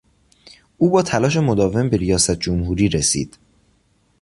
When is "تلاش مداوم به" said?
1.01-1.97